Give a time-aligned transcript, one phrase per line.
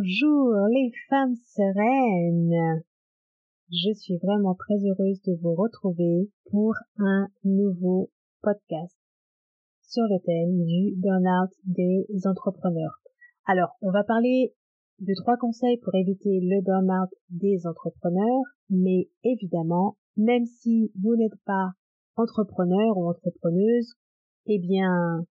[0.00, 2.82] Bonjour les femmes sereines.
[3.70, 8.10] Je suis vraiment très heureuse de vous retrouver pour un nouveau
[8.40, 8.96] podcast
[9.82, 13.02] sur le thème du burn-out des entrepreneurs.
[13.44, 14.54] Alors, on va parler
[15.00, 21.38] de trois conseils pour éviter le burn-out des entrepreneurs, mais évidemment, même si vous n'êtes
[21.44, 21.72] pas
[22.16, 23.92] entrepreneur ou entrepreneuse,
[24.46, 25.26] eh bien,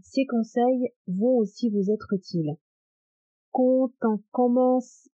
[0.00, 2.56] ces conseils vont aussi vous être utiles.
[3.56, 5.08] Quand on commence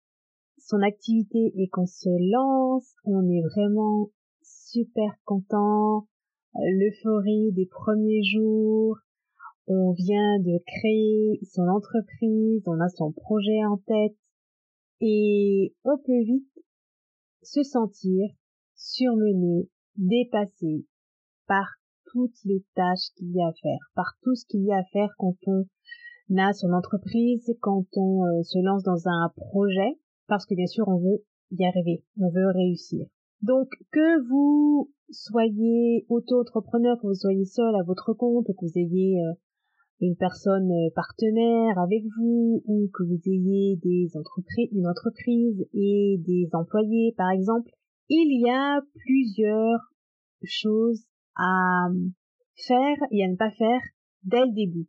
[0.59, 6.07] son activité et qu'on se lance, on est vraiment super content,
[6.55, 8.97] l'euphorie des premiers jours,
[9.67, 14.15] on vient de créer son entreprise, on a son projet en tête.
[15.01, 16.63] Et on peut vite
[17.41, 18.29] se sentir
[18.73, 19.67] surmené,
[19.97, 20.85] dépassé
[21.45, 21.67] par
[22.05, 24.83] toutes les tâches qu'il y a à faire, par tout ce qu'il y a à
[24.93, 25.65] faire quand on
[26.38, 30.88] a son entreprise, quand on euh, se lance dans un projet, parce que bien sûr
[30.88, 33.08] on veut y arriver, on veut réussir.
[33.41, 39.19] Donc que vous soyez auto-entrepreneur, que vous soyez seul à votre compte, que vous ayez
[39.22, 39.33] euh,
[40.02, 46.17] une personne euh, partenaire avec vous ou que vous ayez des entreprises, une entreprise et
[46.19, 47.72] des employés par exemple,
[48.09, 49.94] il y a plusieurs
[50.44, 51.03] choses
[51.35, 51.89] à
[52.67, 53.81] faire et à ne pas faire
[54.23, 54.88] dès le début.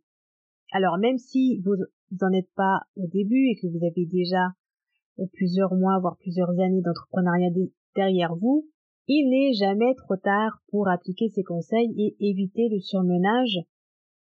[0.71, 1.75] Alors même si vous
[2.21, 4.53] n'en êtes pas au début et que vous avez déjà
[5.33, 7.51] plusieurs mois, voire plusieurs années d'entrepreneuriat
[7.95, 8.67] derrière vous,
[9.07, 13.59] il n'est jamais trop tard pour appliquer ces conseils et éviter le surmenage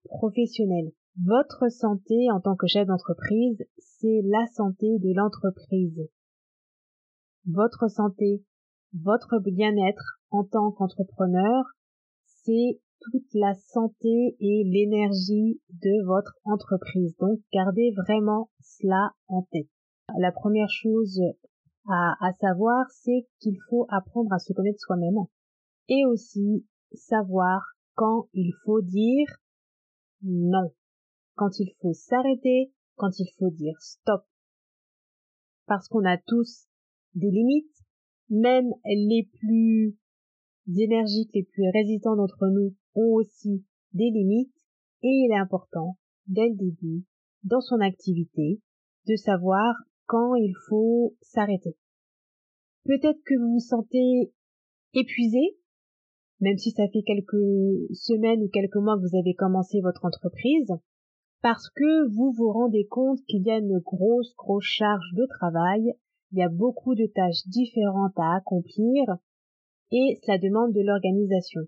[0.06, 0.92] professionnel.
[1.24, 6.10] Votre santé en tant que chef d'entreprise, c'est la santé de l'entreprise.
[7.46, 8.44] Votre santé,
[8.94, 11.66] votre bien-être en tant qu'entrepreneur,
[12.26, 17.16] c'est toute la santé et l'énergie de votre entreprise.
[17.18, 19.70] Donc gardez vraiment cela en tête.
[20.20, 21.20] La première chose
[21.90, 25.26] à, savoir, c'est qu'il faut apprendre à se connaître soi-même
[25.90, 27.62] et aussi savoir
[27.96, 29.28] quand il faut dire
[30.22, 30.72] non,
[31.36, 34.24] quand il faut s'arrêter, quand il faut dire stop.
[35.66, 36.68] Parce qu'on a tous
[37.16, 37.76] des limites,
[38.30, 39.98] même les plus
[40.68, 44.54] énergiques, les plus résistants d'entre nous ont aussi des limites
[45.02, 47.04] et il est important, dès le début,
[47.44, 48.62] dans son activité,
[49.08, 51.76] de savoir quand il faut s'arrêter.
[52.86, 54.34] Peut-être que vous vous sentez
[54.94, 55.58] épuisé,
[56.40, 60.72] même si ça fait quelques semaines ou quelques mois que vous avez commencé votre entreprise,
[61.42, 65.94] parce que vous vous rendez compte qu'il y a une grosse, grosse charge de travail,
[66.32, 69.04] il y a beaucoup de tâches différentes à accomplir,
[69.92, 71.62] et cela demande de l'organisation.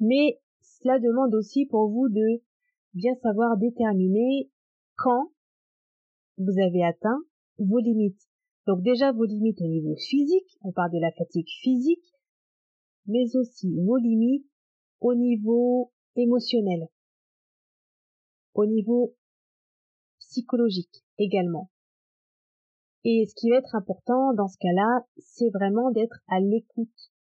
[0.00, 2.42] Mais cela demande aussi pour vous de
[2.94, 4.50] bien savoir déterminer
[4.96, 5.30] quand
[6.38, 7.20] vous avez atteint
[7.58, 8.20] vos limites.
[8.66, 12.14] Donc déjà vos limites au niveau physique, on parle de la fatigue physique,
[13.06, 14.46] mais aussi vos limites
[15.00, 16.88] au niveau émotionnel,
[18.54, 19.14] au niveau
[20.18, 21.70] psychologique également.
[23.04, 27.12] Et ce qui va être important dans ce cas-là, c'est vraiment d'être à l'écoute,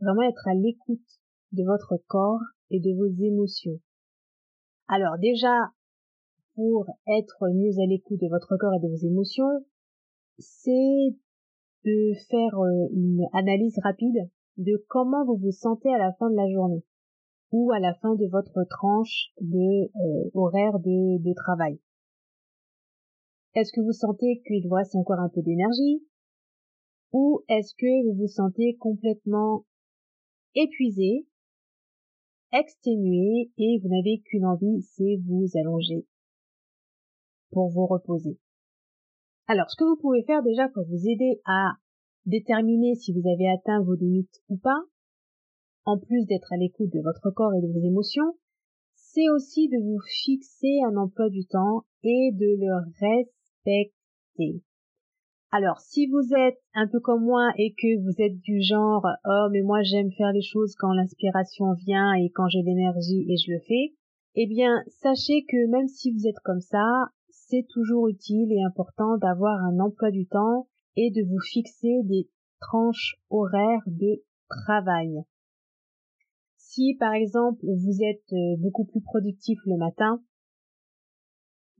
[0.00, 1.20] vraiment être à l'écoute
[1.52, 3.80] de votre corps et de vos émotions.
[4.88, 5.72] Alors déjà,
[6.54, 9.64] pour être mieux à l'écoute de votre corps et de vos émotions,
[10.38, 11.16] c'est
[11.84, 16.36] de faire euh, une analyse rapide de comment vous vous sentez à la fin de
[16.36, 16.84] la journée
[17.52, 21.80] ou à la fin de votre tranche de euh, horaire de, de travail.
[23.54, 26.04] Est-ce que vous sentez qu'il vous reste encore un peu d'énergie
[27.12, 29.64] ou est-ce que vous vous sentez complètement
[30.54, 31.26] épuisé,
[32.52, 36.06] exténué et vous n'avez qu'une envie, c'est vous allonger
[37.50, 38.38] pour vous reposer.
[39.46, 41.72] Alors, ce que vous pouvez faire déjà pour vous aider à
[42.26, 44.80] déterminer si vous avez atteint vos limites ou pas,
[45.84, 48.36] en plus d'être à l'écoute de votre corps et de vos émotions,
[48.94, 54.62] c'est aussi de vous fixer un emploi du temps et de le respecter.
[55.50, 59.48] Alors, si vous êtes un peu comme moi et que vous êtes du genre oh
[59.50, 63.52] mais moi j'aime faire les choses quand l'inspiration vient et quand j'ai l'énergie et je
[63.52, 63.94] le fais,
[64.34, 66.84] eh bien, sachez que même si vous êtes comme ça,
[67.30, 72.28] c'est toujours utile et important d'avoir un emploi du temps et de vous fixer des
[72.60, 75.22] tranches horaires de travail.
[76.58, 80.22] Si par exemple vous êtes euh, beaucoup plus productif le matin,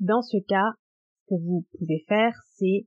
[0.01, 0.73] dans ce cas,
[1.21, 2.87] ce que vous pouvez faire, c'est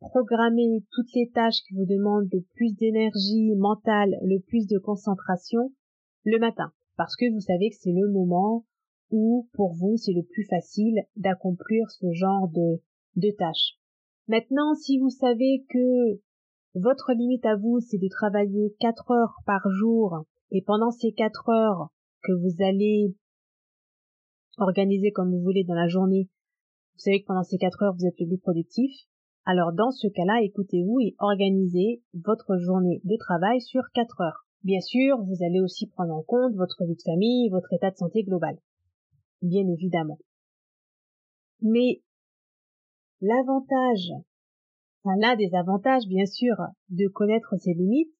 [0.00, 5.72] programmer toutes les tâches qui vous demandent le plus d'énergie mentale, le plus de concentration
[6.24, 8.66] le matin, parce que vous savez que c'est le moment
[9.10, 13.78] où pour vous c'est le plus facile d'accomplir ce genre de, tâches.
[14.28, 16.20] Maintenant, si vous savez que
[16.74, 21.48] votre limite à vous c'est de travailler 4 heures par jour et pendant ces 4
[21.50, 21.88] heures
[22.22, 23.14] que vous allez
[24.58, 26.28] organiser comme vous voulez dans la journée,
[26.94, 28.92] vous savez que pendant ces 4 heures vous êtes le plus productif,
[29.44, 34.46] alors dans ce cas-là, écoutez-vous et organisez votre journée de travail sur 4 heures.
[34.62, 37.96] Bien sûr, vous allez aussi prendre en compte votre vie de famille, votre état de
[37.96, 38.58] santé global.
[39.40, 40.18] Bien évidemment.
[41.62, 42.02] Mais
[43.22, 44.12] l'avantage,
[45.02, 46.56] enfin l'un des avantages bien sûr
[46.90, 48.12] de connaître ses limites,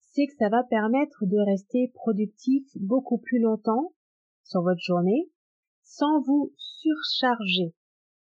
[0.00, 3.92] c'est que ça va permettre de rester productif beaucoup plus longtemps
[4.44, 5.30] sur votre journée
[5.82, 7.74] sans vous surcharger.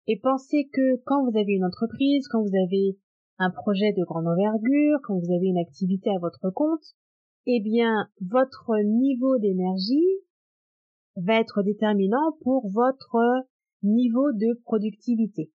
[0.06, 2.98] Et pensez que quand vous avez une entreprise, quand vous avez
[3.38, 6.84] un projet de grande envergure, quand vous avez une activité à votre compte,
[7.46, 10.20] eh bien, votre niveau d'énergie
[11.16, 13.46] va être déterminant pour votre
[13.82, 15.50] niveau de productivité.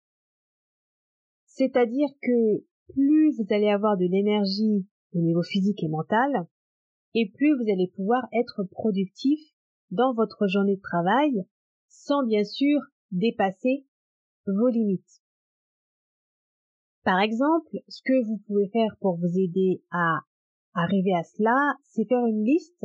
[1.46, 6.46] C'est-à-dire que plus vous allez avoir de l'énergie au niveau physique et mental,
[7.14, 9.40] et plus vous allez pouvoir être productif
[9.90, 11.46] dans votre journée de travail
[11.88, 13.86] sans bien sûr dépasser
[14.52, 15.22] vos limites.
[17.04, 20.20] Par exemple, ce que vous pouvez faire pour vous aider à
[20.75, 22.84] arriver à cela, c'est faire une liste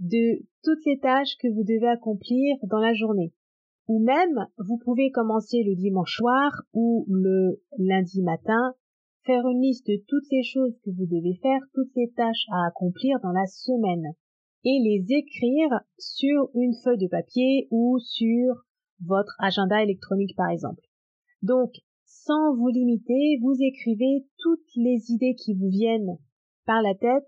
[0.00, 3.32] de toutes les tâches que vous devez accomplir dans la journée.
[3.86, 8.74] Ou même, vous pouvez commencer le dimanche soir ou le lundi matin,
[9.24, 12.66] faire une liste de toutes les choses que vous devez faire, toutes les tâches à
[12.68, 14.14] accomplir dans la semaine
[14.64, 18.64] et les écrire sur une feuille de papier ou sur
[19.04, 20.82] votre agenda électronique par exemple.
[21.42, 21.72] Donc,
[22.04, 26.18] sans vous limiter, vous écrivez toutes les idées qui vous viennent
[26.66, 27.26] par la tête,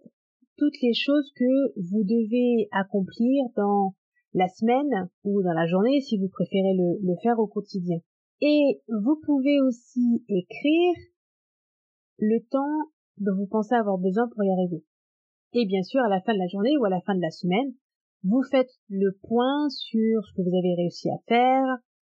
[0.57, 3.95] toutes les choses que vous devez accomplir dans
[4.35, 7.99] la semaine ou dans la journée si vous préférez le, faire au quotidien.
[8.41, 10.95] Et vous pouvez aussi écrire
[12.19, 14.85] le temps dont vous pensez avoir besoin pour y arriver.
[15.55, 17.31] Et bien sûr, à la fin de la journée ou à la fin de la
[17.31, 17.75] semaine,
[18.25, 21.65] vous faites le point sur ce que vous avez réussi à faire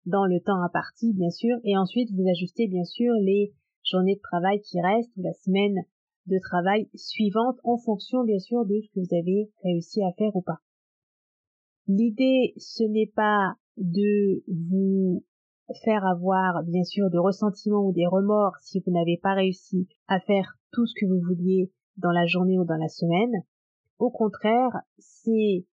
[0.05, 3.53] dans le temps imparti, bien sûr, et ensuite vous ajustez bien sûr les
[3.83, 5.83] journées de travail qui restent ou la semaine
[6.27, 10.35] de travail suivante en fonction bien sûr de ce que vous avez réussi à faire
[10.35, 10.59] ou pas.
[11.87, 15.23] L'idée, ce n'est pas de vous
[15.83, 20.19] faire avoir bien sûr de ressentiments ou des remords si vous n'avez pas réussi à
[20.19, 23.33] faire tout ce que vous vouliez dans la journée ou dans la semaine.
[23.97, 25.65] Au contraire, c'est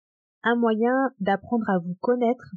[0.43, 2.55] un moyen d'apprendre à vous connaître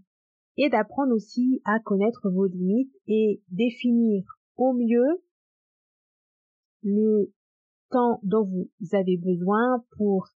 [0.58, 4.24] et d'apprendre aussi à connaître vos limites et définir
[4.58, 5.24] au mieux
[6.84, 7.34] le
[7.90, 10.30] temps dont vous avez besoin pour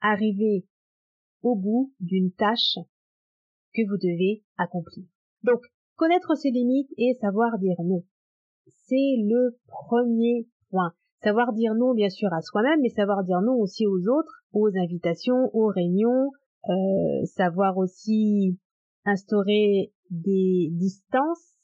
[0.00, 0.66] arriver
[1.42, 2.78] au bout d'une tâche
[3.74, 5.04] que vous devez accomplir.
[5.42, 5.60] Donc,
[5.96, 8.04] connaître ses limites et savoir dire non.
[8.66, 10.94] C'est le premier point.
[11.22, 14.70] Savoir dire non, bien sûr, à soi-même, mais savoir dire non aussi aux autres, aux
[14.76, 16.30] invitations, aux réunions,
[16.68, 18.58] euh, savoir aussi
[19.04, 21.56] instaurer des distances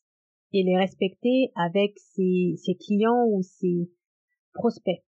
[0.53, 3.91] et les respecter avec ses, ses clients ou ses
[4.55, 5.05] prospects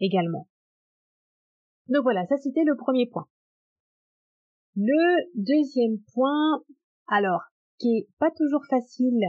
[0.00, 0.48] également.
[1.88, 3.26] Donc voilà, ça c'était le premier point.
[4.76, 6.62] Le deuxième point,
[7.08, 7.40] alors,
[7.78, 9.24] qui est pas toujours facile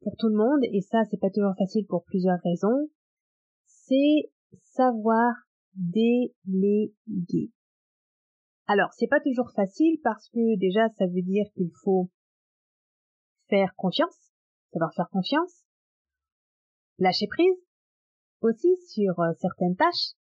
[0.00, 2.88] pour tout le monde, et ça c'est pas toujours facile pour plusieurs raisons,
[3.66, 4.30] c'est
[4.62, 5.34] savoir
[5.74, 7.52] déléguer.
[8.68, 12.10] Alors, c'est pas toujours facile parce que déjà, ça veut dire qu'il faut
[13.48, 14.32] faire confiance,
[14.72, 15.64] savoir faire confiance,
[16.98, 17.56] lâcher prise
[18.40, 20.14] aussi sur euh, certaines tâches.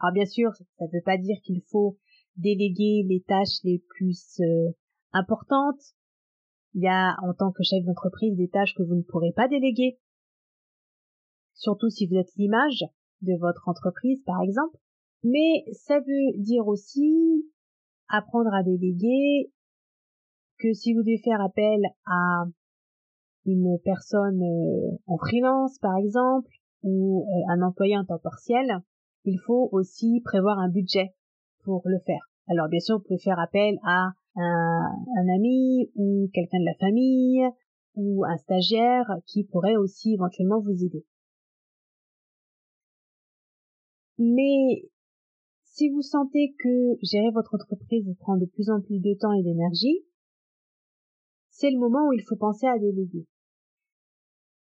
[0.00, 1.98] Alors bien sûr, ça ne veut pas dire qu'il faut
[2.36, 4.70] déléguer les tâches les plus euh,
[5.12, 5.80] importantes.
[6.74, 9.48] Il y a en tant que chef d'entreprise des tâches que vous ne pourrez pas
[9.48, 9.98] déléguer,
[11.54, 12.84] surtout si vous êtes l'image
[13.22, 14.76] de votre entreprise par exemple.
[15.24, 17.44] Mais ça veut dire aussi
[18.08, 19.52] apprendre à déléguer,
[20.58, 22.44] que si vous devez faire appel à
[23.46, 26.50] une personne euh, en freelance par exemple
[26.82, 28.80] ou euh, un employé en temps partiel,
[29.24, 31.14] il faut aussi prévoir un budget
[31.64, 32.30] pour le faire.
[32.48, 36.74] Alors bien sûr, vous pouvez faire appel à un, un ami ou quelqu'un de la
[36.74, 37.44] famille
[37.94, 41.04] ou un stagiaire qui pourrait aussi éventuellement vous aider.
[44.18, 44.88] Mais
[45.78, 49.32] si vous sentez que gérer votre entreprise vous prend de plus en plus de temps
[49.32, 50.04] et d'énergie,
[51.50, 53.28] c'est le moment où il faut penser à déléguer.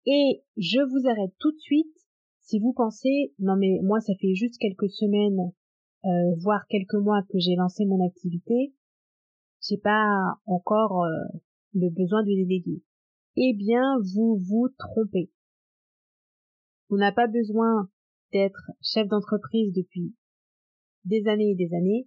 [0.05, 1.97] Et je vous arrête tout de suite
[2.41, 5.53] si vous pensez non mais moi ça fait juste quelques semaines
[6.05, 8.75] euh, voire quelques mois que j'ai lancé mon activité,
[9.67, 11.39] j'ai pas encore euh,
[11.73, 12.83] le besoin de déléguer.
[13.37, 13.83] Eh bien,
[14.15, 15.31] vous vous trompez.
[16.91, 17.91] On n'a pas besoin
[18.33, 20.15] d'être chef d'entreprise depuis
[21.07, 22.07] des années et des années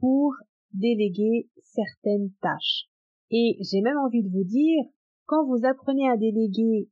[0.00, 0.34] pour
[0.72, 2.86] déléguer certaines tâches.
[3.30, 4.84] Et j'ai même envie de vous dire,
[5.26, 6.88] quand vous apprenez à déléguer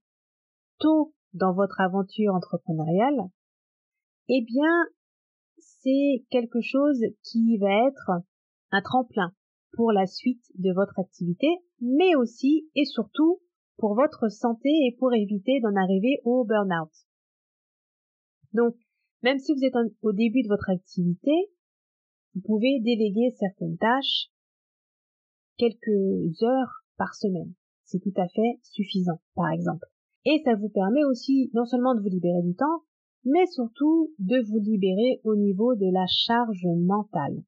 [0.78, 3.28] tôt dans votre aventure entrepreneuriale,
[4.28, 4.87] eh bien,
[5.58, 8.10] c'est quelque chose qui va être
[8.70, 9.32] un tremplin
[9.72, 11.48] pour la suite de votre activité,
[11.80, 13.40] mais aussi et surtout
[13.76, 16.90] pour votre santé et pour éviter d'en arriver au burn-out.
[18.52, 18.75] Donc,
[19.22, 21.32] même si vous êtes au début de votre activité,
[22.34, 24.30] vous pouvez déléguer certaines tâches
[25.56, 27.52] quelques heures par semaine.
[27.84, 29.87] C'est tout à fait suffisant, par exemple.
[30.25, 32.84] Et ça vous permet aussi non seulement de vous libérer du temps,
[33.25, 37.42] mais surtout de vous libérer au niveau de la charge mentale.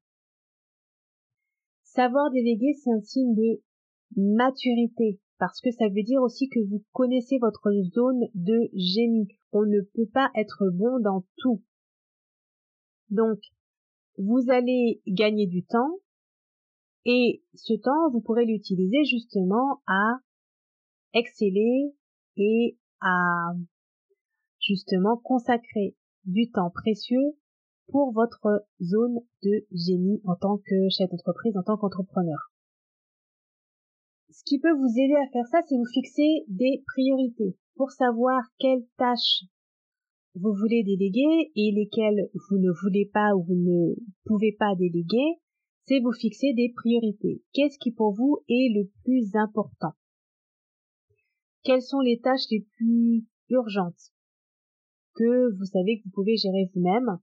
[1.83, 3.61] Savoir déléguer, c'est un signe de
[4.15, 9.27] maturité, parce que ça veut dire aussi que vous connaissez votre zone de génie.
[9.53, 11.61] On ne peut pas être bon dans tout.
[13.09, 13.39] Donc,
[14.17, 15.99] vous allez gagner du temps,
[17.05, 20.19] et ce temps, vous pourrez l'utiliser justement à
[21.13, 21.93] exceller
[22.37, 23.53] et à
[24.59, 27.35] justement consacrer du temps précieux
[27.87, 32.51] pour votre zone de génie en tant que chef d'entreprise, en tant qu'entrepreneur.
[34.29, 38.41] Ce qui peut vous aider à faire ça, c'est vous fixer des priorités pour savoir
[38.59, 39.43] quelles tâches
[40.35, 45.39] vous voulez déléguer et lesquelles vous ne voulez pas ou vous ne pouvez pas déléguer.
[45.85, 47.41] C'est vous fixer des priorités.
[47.53, 49.93] Qu'est-ce qui pour vous est le plus important?
[51.63, 54.13] Quelles sont les tâches les plus urgentes
[55.15, 57.19] que vous savez que vous pouvez gérer vous-même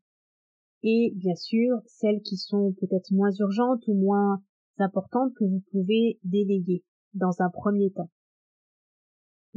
[0.83, 4.43] et bien sûr celles qui sont peut-être moins urgentes ou moins
[4.79, 8.11] importantes que vous pouvez déléguer dans un premier temps?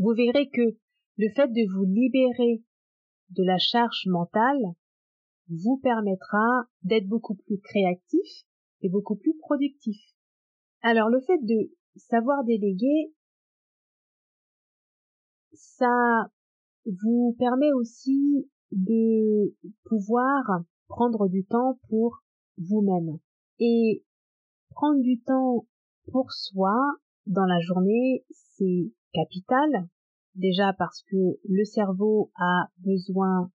[0.01, 0.75] Vous verrez que
[1.17, 2.63] le fait de vous libérer
[3.29, 4.74] de la charge mentale
[5.48, 8.48] vous permettra d'être beaucoup plus créatif
[8.81, 10.01] et beaucoup plus productif.
[10.81, 13.13] Alors le fait de savoir déléguer,
[15.53, 16.31] ça
[17.03, 22.24] vous permet aussi de pouvoir prendre du temps pour
[22.58, 23.20] vous-même.
[23.60, 24.03] Et
[24.72, 25.67] prendre du temps
[26.12, 26.74] pour soi
[27.27, 29.88] dans la journée, c'est capital.
[30.36, 33.51] Déjà parce que le cerveau a besoin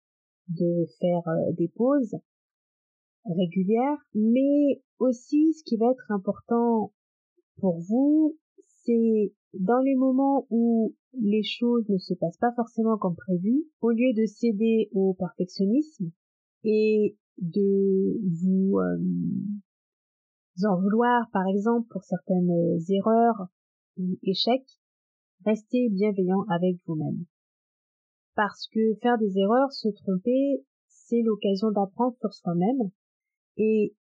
[0.49, 2.15] de faire euh, des pauses
[3.25, 6.93] régulières, mais aussi ce qui va être important
[7.59, 8.37] pour vous,
[8.83, 13.91] c'est dans les moments où les choses ne se passent pas forcément comme prévu, au
[13.91, 16.11] lieu de céder au perfectionnisme
[16.63, 18.97] et de vous euh,
[20.67, 22.51] en vouloir par exemple pour certaines
[22.89, 23.47] erreurs
[23.97, 24.79] ou échecs,
[25.45, 27.25] restez bienveillant avec vous-même.
[28.35, 32.91] Parce que faire des erreurs, se tromper, c'est l'occasion d'apprendre sur soi-même
[33.57, 33.95] et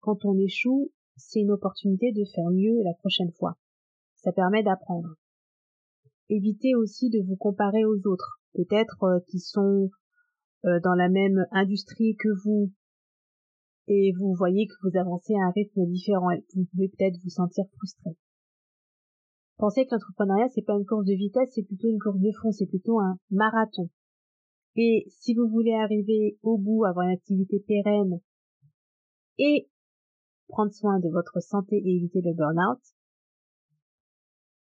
[0.00, 3.56] quand on échoue, c'est une opportunité de faire mieux la prochaine fois.
[4.16, 5.16] Ça permet d'apprendre.
[6.28, 9.90] Évitez aussi de vous comparer aux autres, peut-être euh, qui sont
[10.64, 12.72] euh, dans la même industrie que vous,
[13.88, 17.64] et vous voyez que vous avancez à un rythme différent vous pouvez peut-être vous sentir
[17.76, 18.16] frustré.
[19.58, 22.52] Pensez que l'entrepreneuriat c'est pas une course de vitesse, c'est plutôt une course de fond,
[22.52, 23.88] c'est plutôt un marathon.
[24.76, 28.20] Et si vous voulez arriver au bout, avoir une activité pérenne
[29.38, 29.70] et
[30.48, 32.80] prendre soin de votre santé et éviter le burn-out,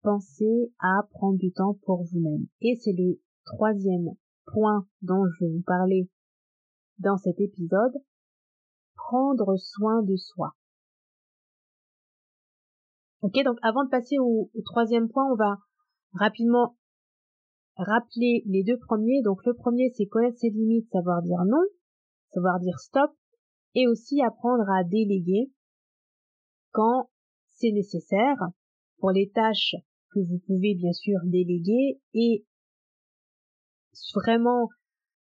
[0.01, 2.47] pensez à prendre du temps pour vous-même.
[2.61, 4.09] Et c'est le troisième
[4.45, 6.09] point dont je vais vous parler
[6.99, 7.93] dans cet épisode,
[8.95, 10.53] prendre soin de soi.
[13.23, 15.55] Ok, donc avant de passer au, troisième point, on va
[16.11, 16.75] rapidement
[17.77, 19.21] rappeler les deux premiers.
[19.23, 21.63] Donc le premier, c'est connaître ses limites, savoir dire non,
[22.33, 23.11] savoir dire stop,
[23.75, 25.53] et aussi apprendre à déléguer
[26.71, 27.09] quand
[27.47, 28.37] c'est nécessaire
[28.97, 29.75] pour les tâches
[30.11, 32.45] que vous pouvez bien sûr déléguer et
[34.15, 34.67] vraiment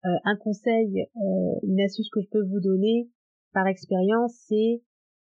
[0.04, 3.10] euh, un conseil, euh, une astuce que je peux vous donner
[3.54, 4.82] par expérience, c'est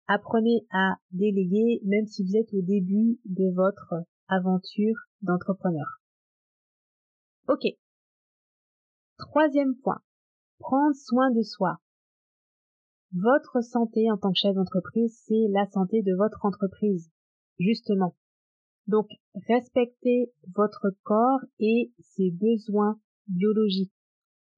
[0.08, 3.94] apprenez à déléguer même si vous êtes au début de votre
[4.28, 6.00] aventure d'entrepreneur.
[7.48, 7.62] Ok.
[9.18, 10.00] Troisième point.
[10.58, 11.78] Prendre soin de soi.
[13.12, 17.10] Votre santé en tant que chef d'entreprise, c'est la santé de votre entreprise,
[17.58, 18.16] justement.
[18.86, 19.08] Donc,
[19.48, 23.92] respectez votre corps et ses besoins biologiques.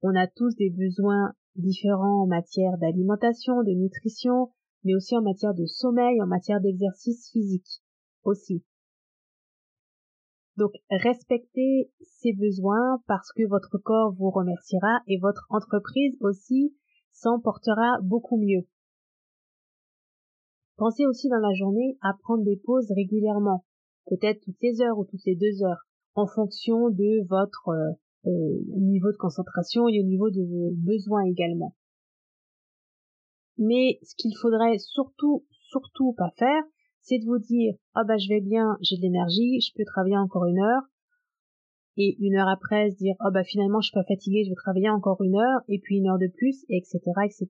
[0.01, 4.51] On a tous des besoins différents en matière d'alimentation, de nutrition,
[4.83, 7.81] mais aussi en matière de sommeil, en matière d'exercice physique
[8.23, 8.63] aussi.
[10.57, 16.75] Donc respectez ces besoins parce que votre corps vous remerciera et votre entreprise aussi
[17.13, 18.67] s'en portera beaucoup mieux.
[20.75, 23.65] Pensez aussi dans la journée à prendre des pauses régulièrement,
[24.07, 27.91] peut-être toutes les heures ou toutes les deux heures, en fonction de votre euh,
[28.27, 31.75] euh, niveau de concentration et au niveau de vos besoins également.
[33.59, 36.63] Mais ce qu'il faudrait surtout, surtout pas faire,
[37.01, 40.17] c'est de vous dire, ah bah je vais bien, j'ai de l'énergie, je peux travailler
[40.17, 40.83] encore une heure,
[41.97, 44.55] et une heure après se dire, ah bah finalement je suis pas fatiguée, je vais
[44.55, 47.47] travailler encore une heure, et puis une heure de plus, etc., etc.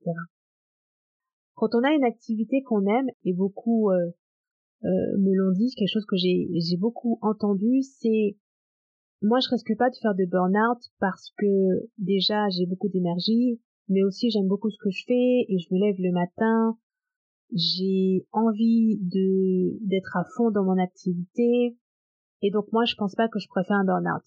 [1.54, 4.10] Quand on a une activité qu'on aime, et beaucoup euh,
[4.84, 8.36] euh, me l'ont dit, quelque chose que j'ai beaucoup entendu, c'est
[9.22, 14.02] moi je risque pas de faire de burn-out parce que déjà j'ai beaucoup d'énergie, mais
[14.04, 16.78] aussi j'aime beaucoup ce que je fais et je me lève le matin,
[17.52, 21.76] j'ai envie de d'être à fond dans mon activité
[22.40, 24.24] et donc moi je pense pas que je préfère un burn-out.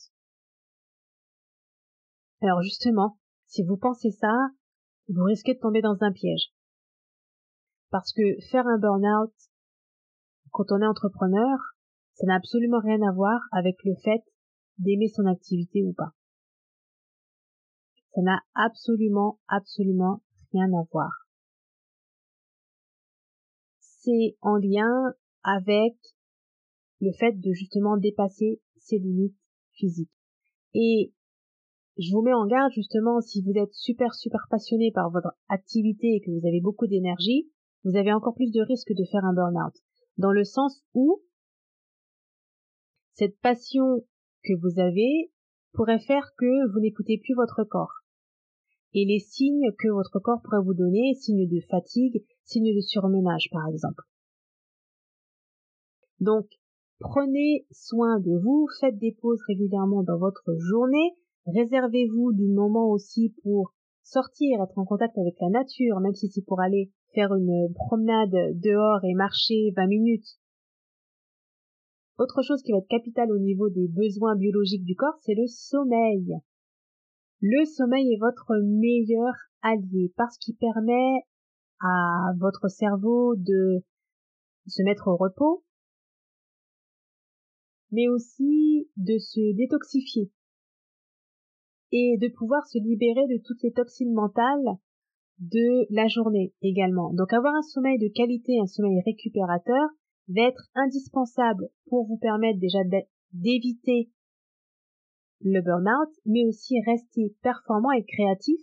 [2.42, 3.18] Alors justement,
[3.48, 4.36] si vous pensez ça,
[5.08, 6.52] vous risquez de tomber dans un piège.
[7.90, 9.34] Parce que faire un burn-out
[10.52, 11.58] quand on est entrepreneur,
[12.16, 14.22] ça n'a absolument rien à voir avec le fait
[14.78, 16.12] d'aimer son activité ou pas.
[18.14, 21.10] Ça n'a absolument, absolument rien à voir.
[23.80, 25.96] C'est en lien avec
[27.02, 29.38] le fait de justement dépasser ses limites
[29.74, 30.12] physiques.
[30.74, 31.14] Et
[31.98, 36.16] je vous mets en garde justement si vous êtes super super passionné par votre activité
[36.16, 37.52] et que vous avez beaucoup d'énergie,
[37.84, 39.74] vous avez encore plus de risques de faire un burn-out.
[40.18, 41.22] Dans le sens où
[43.14, 44.06] cette passion
[44.44, 45.32] que vous avez
[45.74, 48.03] pourrait faire que vous n'écoutez plus votre corps.
[48.94, 53.50] Et les signes que votre corps pourrait vous donner, signes de fatigue, signes de surmenage
[53.52, 54.04] par exemple.
[56.20, 56.48] Donc,
[57.00, 61.16] prenez soin de vous, faites des pauses régulièrement dans votre journée,
[61.48, 66.46] réservez-vous du moment aussi pour sortir, être en contact avec la nature, même si c'est
[66.46, 70.38] pour aller faire une promenade dehors et marcher 20 minutes
[72.20, 75.48] autre chose qui va être capitale au niveau des besoins biologiques du corps, c'est le
[75.48, 76.38] sommeil.
[77.46, 81.26] Le sommeil est votre meilleur allié parce qu'il permet
[81.82, 83.84] à votre cerveau de
[84.68, 85.62] se mettre au repos,
[87.92, 90.32] mais aussi de se détoxifier
[91.92, 94.78] et de pouvoir se libérer de toutes les toxines mentales
[95.40, 97.14] de la journée également.
[97.14, 99.90] Donc avoir un sommeil de qualité, un sommeil récupérateur,
[100.30, 102.80] d'être indispensable pour vous permettre déjà
[103.34, 104.10] d'éviter
[105.44, 108.60] le burn-out, mais aussi rester performant et créatif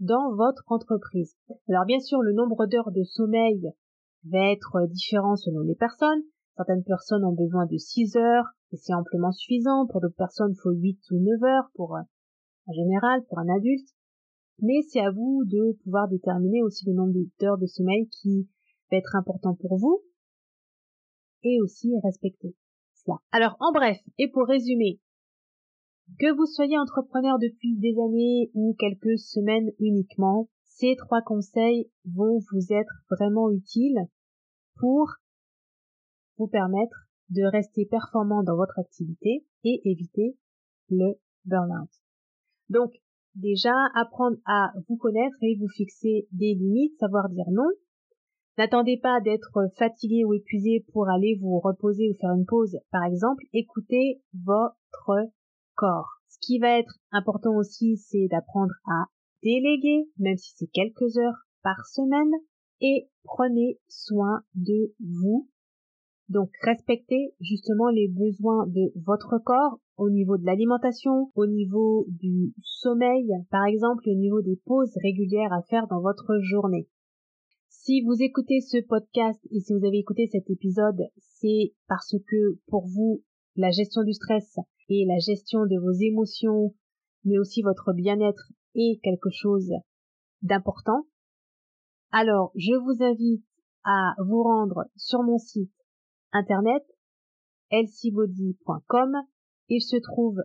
[0.00, 1.36] dans votre entreprise.
[1.68, 3.70] Alors bien sûr, le nombre d'heures de sommeil
[4.24, 6.22] va être différent selon les personnes.
[6.56, 9.86] Certaines personnes ont besoin de 6 heures et c'est amplement suffisant.
[9.86, 13.88] Pour d'autres personnes, il faut 8 ou 9 heures pour, en général, pour un adulte.
[14.60, 18.48] Mais c'est à vous de pouvoir déterminer aussi le nombre d'heures de sommeil qui
[18.90, 20.02] va être important pour vous
[21.42, 22.54] et aussi respecter
[22.94, 23.18] cela.
[23.32, 24.98] Alors en bref, et pour résumer,
[26.18, 32.38] que vous soyez entrepreneur depuis des années ou quelques semaines uniquement, ces trois conseils vont
[32.50, 34.00] vous être vraiment utiles
[34.76, 35.08] pour
[36.38, 40.36] vous permettre de rester performant dans votre activité et éviter
[40.90, 41.90] le burn-out.
[42.68, 42.92] Donc,
[43.34, 47.68] déjà, apprendre à vous connaître et vous fixer des limites, savoir dire non,
[48.58, 52.78] N'attendez pas d'être fatigué ou épuisé pour aller vous reposer ou faire une pause.
[52.90, 55.28] Par exemple, écoutez votre
[56.28, 59.06] Ce qui va être important aussi, c'est d'apprendre à
[59.42, 62.32] déléguer, même si c'est quelques heures par semaine,
[62.80, 65.48] et prenez soin de vous.
[66.28, 72.52] Donc respectez justement les besoins de votre corps au niveau de l'alimentation, au niveau du
[72.62, 76.88] sommeil, par exemple, au niveau des pauses régulières à faire dans votre journée.
[77.68, 82.58] Si vous écoutez ce podcast et si vous avez écouté cet épisode, c'est parce que
[82.66, 83.22] pour vous,
[83.56, 84.56] la gestion du stress
[84.88, 86.74] et la gestion de vos émotions,
[87.24, 89.72] mais aussi votre bien-être est quelque chose
[90.42, 91.06] d'important.
[92.12, 93.44] Alors, je vous invite
[93.84, 95.72] à vous rendre sur mon site
[96.32, 96.82] internet
[97.70, 99.16] lcbody.com.
[99.68, 100.38] Il se trouve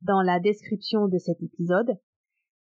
[0.00, 1.98] dans la description de cet épisode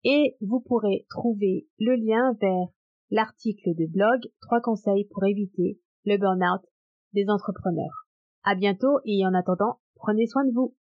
[0.04, 2.68] et vous pourrez trouver le lien vers
[3.12, 6.62] l'article de blog trois conseils pour éviter le burn-out
[7.14, 8.09] des entrepreneurs.
[8.44, 10.74] À bientôt et en attendant, prenez soin de vous.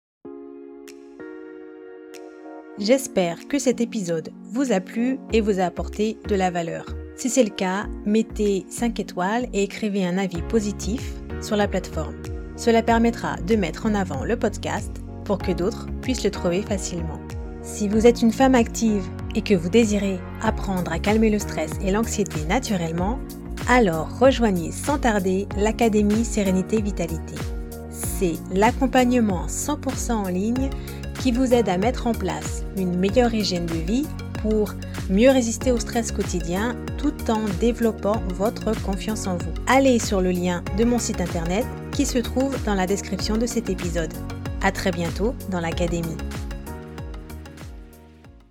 [2.78, 6.86] J'espère que cet épisode vous a plu et vous a apporté de la valeur.
[7.15, 12.15] Si c'est le cas, mettez 5 étoiles et écrivez un avis positif sur la plateforme.
[12.56, 14.91] Cela permettra de mettre en avant le podcast
[15.26, 17.20] pour que d'autres puissent le trouver facilement.
[17.63, 21.72] Si vous êtes une femme active et que vous désirez apprendre à calmer le stress
[21.82, 23.20] et l'anxiété naturellement,
[23.67, 27.36] alors rejoignez sans tarder l'Académie Sérénité Vitalité.
[27.89, 30.70] C'est l'accompagnement 100% en ligne
[31.20, 34.06] qui vous aide à mettre en place une meilleure hygiène de vie
[34.41, 34.74] pour
[35.10, 39.52] mieux résister au stress quotidien tout en développant votre confiance en vous.
[39.67, 43.46] Allez sur le lien de mon site internet qui se trouve dans la description de
[43.46, 44.13] cet épisode.
[44.62, 46.17] À très bientôt dans l'académie.